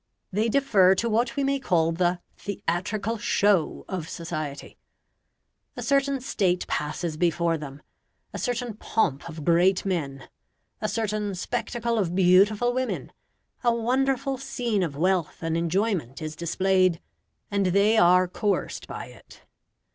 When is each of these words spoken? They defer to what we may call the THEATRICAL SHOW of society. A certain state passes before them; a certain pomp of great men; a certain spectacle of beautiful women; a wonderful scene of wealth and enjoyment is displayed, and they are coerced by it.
They 0.31 0.49
defer 0.49 0.95
to 0.95 1.07
what 1.07 1.35
we 1.35 1.43
may 1.43 1.59
call 1.59 1.91
the 1.91 2.21
THEATRICAL 2.39 3.19
SHOW 3.19 3.85
of 3.87 4.09
society. 4.09 4.79
A 5.77 5.83
certain 5.83 6.19
state 6.21 6.65
passes 6.65 7.17
before 7.17 7.55
them; 7.55 7.83
a 8.33 8.39
certain 8.39 8.73
pomp 8.77 9.29
of 9.29 9.45
great 9.45 9.85
men; 9.85 10.27
a 10.81 10.89
certain 10.89 11.35
spectacle 11.35 11.99
of 11.99 12.15
beautiful 12.15 12.73
women; 12.73 13.11
a 13.63 13.75
wonderful 13.75 14.39
scene 14.39 14.81
of 14.81 14.95
wealth 14.97 15.43
and 15.43 15.55
enjoyment 15.55 16.19
is 16.19 16.35
displayed, 16.35 16.99
and 17.51 17.67
they 17.67 17.95
are 17.95 18.27
coerced 18.27 18.87
by 18.87 19.05
it. 19.05 19.41